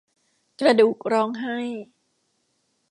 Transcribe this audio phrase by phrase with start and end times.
[0.59, 1.57] กระดูกร้องไห้